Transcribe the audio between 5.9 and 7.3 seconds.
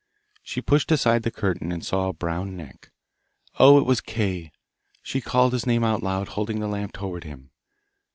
loud, holding the lamp towards